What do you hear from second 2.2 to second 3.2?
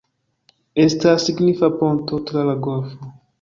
tra la golfo.